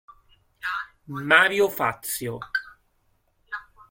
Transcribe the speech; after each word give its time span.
Mario 1.07 1.69
Fazio 1.69 2.39